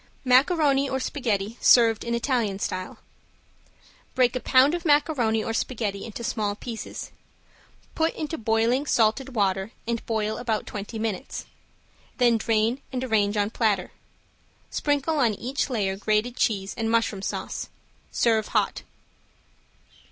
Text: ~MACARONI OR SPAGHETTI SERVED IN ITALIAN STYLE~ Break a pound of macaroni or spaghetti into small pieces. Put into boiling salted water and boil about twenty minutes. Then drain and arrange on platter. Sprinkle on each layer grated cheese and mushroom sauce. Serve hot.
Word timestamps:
~MACARONI 0.25 0.89
OR 0.89 0.99
SPAGHETTI 0.99 1.57
SERVED 1.61 2.03
IN 2.03 2.15
ITALIAN 2.15 2.57
STYLE~ 2.57 2.97
Break 4.15 4.35
a 4.35 4.39
pound 4.39 4.73
of 4.73 4.83
macaroni 4.83 5.43
or 5.43 5.53
spaghetti 5.53 6.05
into 6.05 6.23
small 6.23 6.55
pieces. 6.55 7.11
Put 7.93 8.15
into 8.15 8.39
boiling 8.39 8.87
salted 8.87 9.35
water 9.35 9.73
and 9.87 10.03
boil 10.07 10.39
about 10.39 10.65
twenty 10.65 10.97
minutes. 10.97 11.45
Then 12.17 12.37
drain 12.39 12.81
and 12.91 13.03
arrange 13.03 13.37
on 13.37 13.51
platter. 13.51 13.91
Sprinkle 14.71 15.19
on 15.19 15.35
each 15.35 15.69
layer 15.69 15.95
grated 15.97 16.35
cheese 16.35 16.73
and 16.75 16.89
mushroom 16.89 17.21
sauce. 17.21 17.69
Serve 18.11 18.47
hot. 18.47 18.81